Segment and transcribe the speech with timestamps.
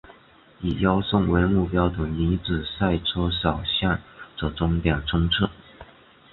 [0.61, 3.99] 以优胜为目标的女子赛车手向
[4.35, 5.47] 着终点冲刺！